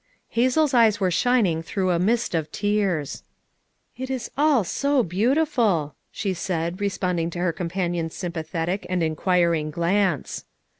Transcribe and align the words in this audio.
Hazel's 0.29 0.73
eyes 0.73 0.99
were 0.99 1.11
shining 1.11 1.61
through 1.61 1.91
a 1.91 1.99
mist 1.99 2.33
of 2.33 2.51
tears. 2.51 3.21
"It 3.95 4.09
is 4.09 4.31
all 4.35 4.63
so 4.63 5.03
beautiful!" 5.03 5.93
she 6.11 6.33
said, 6.33 6.81
responding 6.81 7.29
to 7.29 7.37
her 7.39 7.53
companion's 7.53 8.15
sympathetic 8.15 8.87
and 8.89 9.03
enquiring 9.03 9.69
glance. 9.69 10.45